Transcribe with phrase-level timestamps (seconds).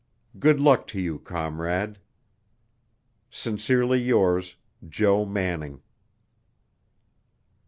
[0.39, 1.99] Good luck to you, comrade.
[3.29, 4.55] Sincerely yours,
[4.89, 5.83] JO MANNING."